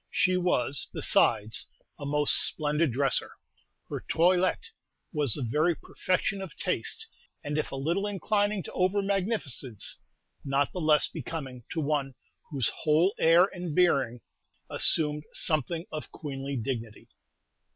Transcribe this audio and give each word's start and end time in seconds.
She 0.09 0.35
was, 0.35 0.87
besides, 0.95 1.67
a 1.99 2.07
most 2.07 2.33
splendid 2.33 2.91
dresser. 2.93 3.33
Her 3.87 4.03
toilet 4.07 4.71
was 5.13 5.35
the 5.35 5.43
very 5.43 5.75
perfection 5.75 6.41
of 6.41 6.57
taste, 6.57 7.05
and 7.43 7.55
if 7.55 7.71
a 7.71 7.75
little 7.75 8.07
inclining 8.07 8.63
to 8.63 8.71
over 8.71 9.03
magnificence, 9.03 9.99
not 10.43 10.73
the 10.73 10.81
less 10.81 11.07
becoming 11.07 11.65
to 11.73 11.79
one 11.79 12.15
whose 12.49 12.69
whole 12.77 13.13
air 13.19 13.45
and 13.53 13.75
bearing 13.75 14.21
assumed 14.71 15.23
something 15.33 15.85
of 15.91 16.11
queenly 16.11 16.55
dignity. 16.57 17.07